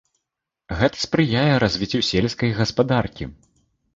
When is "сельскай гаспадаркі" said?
2.09-3.29